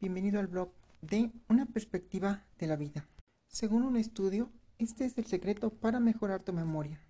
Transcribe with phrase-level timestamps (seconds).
[0.00, 3.06] bienvenido al blog de Una perspectiva de la vida.
[3.48, 7.02] Según un estudio, este es el secreto para mejorar tu memoria.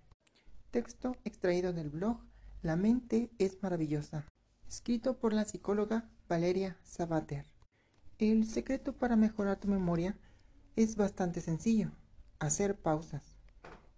[0.71, 2.19] Texto extraído del blog
[2.61, 4.25] La mente es maravillosa,
[4.67, 7.45] escrito por la psicóloga Valeria Sabater.
[8.19, 10.17] El secreto para mejorar tu memoria
[10.75, 11.91] es bastante sencillo,
[12.39, 13.37] hacer pausas.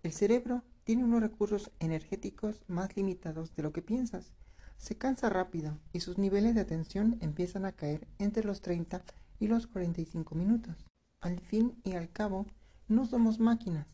[0.04, 4.34] El cerebro tiene unos recursos energéticos más limitados de lo que piensas
[4.77, 9.04] se cansa rápido y sus niveles de atención empiezan a caer entre los 30
[9.40, 10.76] y los 45 minutos.
[11.22, 12.46] Al fin y al cabo,
[12.88, 13.88] no somos máquinas.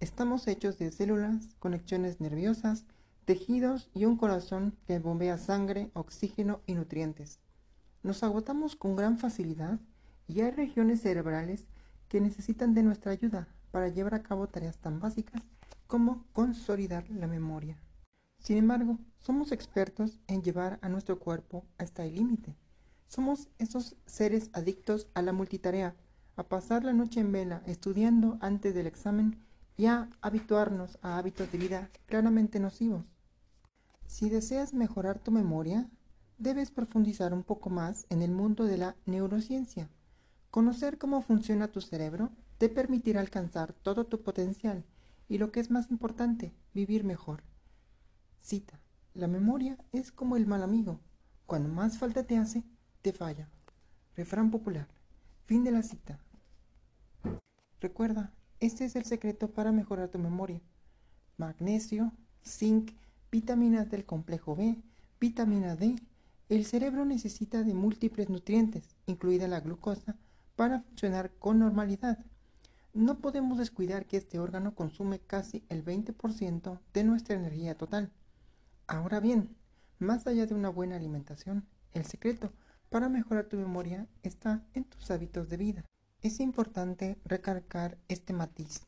[0.00, 2.84] Estamos hechos de células, conexiones nerviosas,
[3.24, 7.38] tejidos y un corazón que bombea sangre, oxígeno y nutrientes.
[8.02, 9.78] Nos agotamos con gran facilidad
[10.26, 11.64] y hay regiones cerebrales
[12.08, 15.42] que necesitan de nuestra ayuda para llevar a cabo tareas tan básicas
[15.86, 17.78] como consolidar la memoria.
[18.38, 22.56] Sin embargo, somos expertos en llevar a nuestro cuerpo hasta el límite.
[23.06, 25.94] Somos esos seres adictos a la multitarea,
[26.36, 29.38] a pasar la noche en vela estudiando antes del examen
[29.76, 33.04] y a habituarnos a hábitos de vida claramente nocivos.
[34.06, 35.88] Si deseas mejorar tu memoria,
[36.38, 39.88] debes profundizar un poco más en el mundo de la neurociencia.
[40.50, 44.84] Conocer cómo funciona tu cerebro te permitirá alcanzar todo tu potencial
[45.28, 47.42] y lo que es más importante, vivir mejor.
[48.40, 48.82] Cita.
[49.14, 50.98] La memoria es como el mal amigo.
[51.44, 52.64] Cuando más falta te hace,
[53.02, 53.50] te falla.
[54.16, 54.88] Refrán popular.
[55.44, 56.18] Fin de la cita.
[57.78, 60.62] Recuerda, este es el secreto para mejorar tu memoria.
[61.36, 62.92] Magnesio, zinc,
[63.30, 64.80] vitaminas del complejo B,
[65.20, 65.96] vitamina D.
[66.48, 70.16] El cerebro necesita de múltiples nutrientes, incluida la glucosa,
[70.56, 72.18] para funcionar con normalidad.
[72.94, 78.10] No podemos descuidar que este órgano consume casi el 20% de nuestra energía total.
[78.92, 79.56] Ahora bien,
[79.98, 82.52] más allá de una buena alimentación, el secreto
[82.90, 85.84] para mejorar tu memoria está en tus hábitos de vida.
[86.20, 88.82] Es importante recalcar este matiz,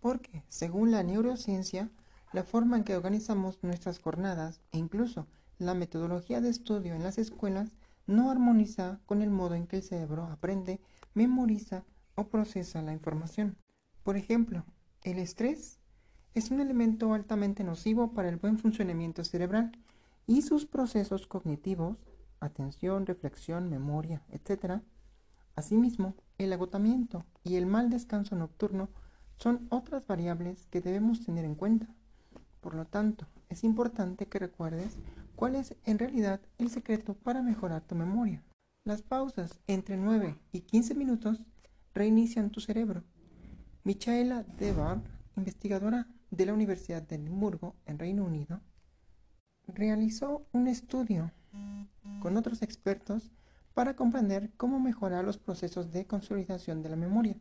[0.00, 1.90] porque según la neurociencia,
[2.34, 5.26] la forma en que organizamos nuestras jornadas e incluso
[5.56, 9.82] la metodología de estudio en las escuelas no armoniza con el modo en que el
[9.82, 10.82] cerebro aprende,
[11.14, 13.56] memoriza o procesa la información.
[14.02, 14.66] Por ejemplo,
[15.02, 15.80] el estrés
[16.36, 19.72] es un elemento altamente nocivo para el buen funcionamiento cerebral
[20.26, 21.96] y sus procesos cognitivos,
[22.40, 24.82] atención, reflexión, memoria, etc.
[25.54, 28.90] Asimismo, el agotamiento y el mal descanso nocturno
[29.38, 31.88] son otras variables que debemos tener en cuenta.
[32.60, 34.98] Por lo tanto, es importante que recuerdes
[35.36, 38.44] cuál es en realidad el secreto para mejorar tu memoria.
[38.84, 41.46] Las pausas entre 9 y 15 minutos
[41.94, 43.04] reinician tu cerebro.
[43.84, 45.00] Michaela Debar,
[45.34, 48.60] investigadora de la Universidad de Edimburgo, en Reino Unido,
[49.66, 51.32] realizó un estudio
[52.20, 53.30] con otros expertos
[53.72, 57.36] para comprender cómo mejorar los procesos de consolidación de la memoria.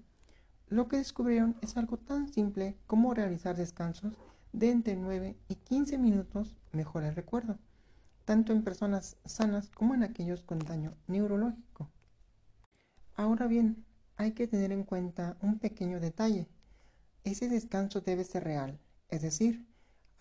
[0.68, 4.14] Lo que descubrieron es algo tan simple como realizar descansos
[4.54, 7.58] de entre 9 y 15 minutos mejora el recuerdo,
[8.24, 11.90] tanto en personas sanas como en aquellos con daño neurológico.
[13.16, 13.86] Ahora bien,
[14.18, 16.48] hay que tener en cuenta un pequeño detalle
[17.26, 18.80] ese descanso debe ser real,
[19.10, 19.66] es decir,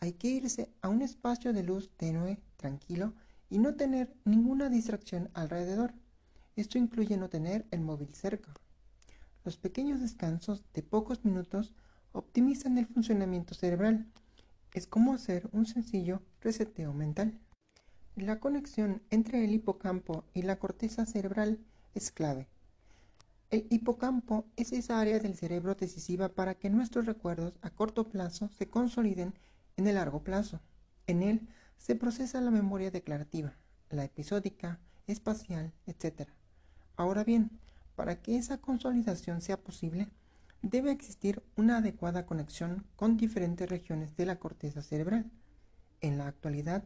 [0.00, 3.14] hay que irse a un espacio de luz tenue, tranquilo
[3.48, 5.94] y no tener ninguna distracción alrededor.
[6.56, 8.52] Esto incluye no tener el móvil cerca.
[9.44, 11.72] Los pequeños descansos de pocos minutos
[12.12, 14.06] optimizan el funcionamiento cerebral.
[14.72, 17.38] Es como hacer un sencillo reseteo mental.
[18.16, 21.58] La conexión entre el hipocampo y la corteza cerebral
[21.94, 22.48] es clave.
[23.50, 28.48] El hipocampo es esa área del cerebro decisiva para que nuestros recuerdos a corto plazo
[28.48, 29.34] se consoliden
[29.76, 30.60] en el largo plazo.
[31.06, 33.54] En él se procesa la memoria declarativa,
[33.90, 36.28] la episódica, espacial, etc.
[36.96, 37.50] Ahora bien,
[37.94, 40.08] para que esa consolidación sea posible,
[40.62, 45.30] debe existir una adecuada conexión con diferentes regiones de la corteza cerebral.
[46.00, 46.84] En la actualidad,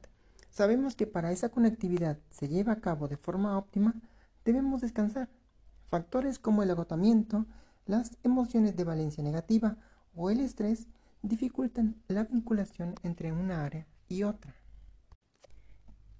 [0.50, 3.94] sabemos que para esa conectividad se lleve a cabo de forma óptima,
[4.44, 5.28] debemos descansar
[5.88, 7.46] Factores como el agotamiento,
[7.87, 9.79] las emociones de valencia negativa
[10.14, 10.87] o el estrés
[11.23, 14.55] dificultan la vinculación entre una área y otra.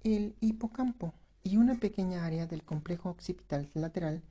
[0.03, 1.13] El hipocampo
[1.43, 4.23] y una pequeña área del complejo occipital lateral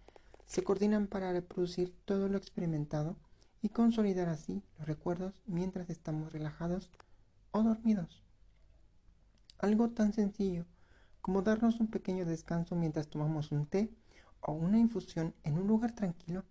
[0.47, 3.17] se coordinan para reproducir todo lo experimentado
[3.63, 6.91] y consolidar así los recuerdos mientras estamos relajados
[7.53, 8.25] o dormidos.
[9.61, 10.67] Algo tan sencillo
[11.21, 13.89] como darnos un pequeño descanso mientras tomamos un té
[14.41, 16.45] o una infusión en un lugar tranquilo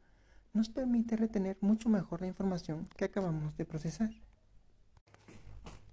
[0.54, 4.10] nos permite retener mucho mejor la información que acabamos de procesar.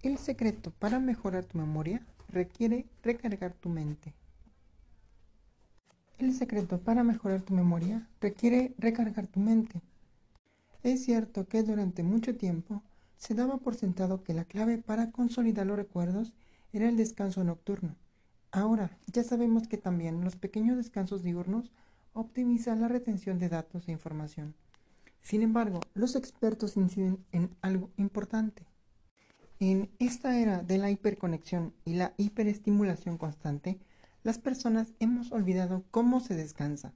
[0.02, 4.14] El secreto para mejorar tu memoria requiere recargar tu mente.
[6.18, 9.82] El secreto para mejorar tu memoria requiere recargar tu mente.
[10.82, 12.82] Es cierto que durante mucho tiempo
[13.16, 16.32] se daba por sentado que la clave para consolidar los recuerdos
[16.72, 17.96] era el descanso nocturno.
[18.54, 21.72] Ahora ya sabemos que también los pequeños descansos diurnos
[22.12, 24.54] optimizan la retención de datos e información.
[25.22, 28.64] Sin embargo, los expertos inciden en algo importante.
[29.58, 33.80] En esta era de la hiperconexión y la hiperestimulación constante,
[34.22, 36.92] las personas hemos olvidado cómo se descansa.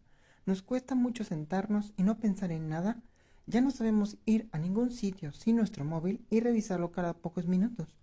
[0.47, 3.03] Nos cuesta mucho sentarnos y no pensar en nada.
[3.49, 7.99] Ya no sabemos ir a ningún sitio sin nuestro móvil y revisarlo cada pocos minutos.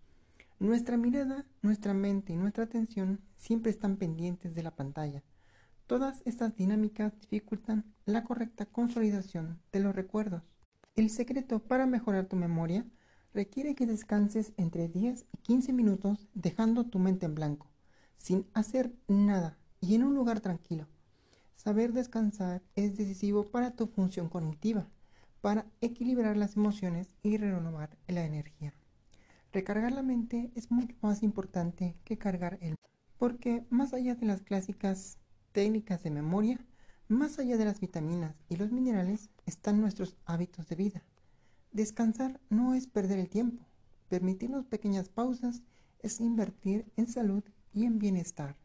[0.60, 5.22] Nuestra mirada, nuestra mente y nuestra atención siempre están pendientes de la pantalla.
[5.86, 10.44] Todas estas dinámicas dificultan la correcta consolidación de los recuerdos.
[10.96, 12.86] El secreto para mejorar tu memoria
[13.34, 17.68] requiere que descanses entre 10 y 15 minutos dejando tu mente en blanco,
[18.16, 20.88] sin hacer nada y en un lugar tranquilo.
[21.54, 24.88] Saber descansar es decisivo para tu función cognitiva,
[25.42, 28.74] para equilibrar las emociones y renovar la energía.
[29.56, 32.76] Recargar la mente es mucho más importante que cargar el
[33.18, 35.18] porque más allá de las clásicas
[35.54, 36.60] técnicas de memoria,
[37.08, 41.04] más allá de las vitaminas y los minerales están nuestros hábitos de vida.
[41.72, 43.66] Descansar no es perder el tiempo.
[44.10, 45.64] Permitirnos pequeñas pausas
[46.00, 48.58] es invertir en salud y en bienestar.